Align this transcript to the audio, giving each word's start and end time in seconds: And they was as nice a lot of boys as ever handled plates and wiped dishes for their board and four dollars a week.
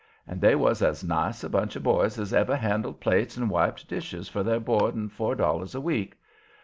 And 0.25 0.41
they 0.41 0.55
was 0.55 0.81
as 0.81 1.03
nice 1.03 1.43
a 1.43 1.47
lot 1.47 1.75
of 1.75 1.83
boys 1.83 2.17
as 2.17 2.33
ever 2.33 2.55
handled 2.55 2.99
plates 2.99 3.37
and 3.37 3.51
wiped 3.51 3.87
dishes 3.87 4.27
for 4.27 4.41
their 4.41 4.59
board 4.59 4.95
and 4.95 5.11
four 5.13 5.35
dollars 5.35 5.75
a 5.75 5.79
week. 5.79 6.17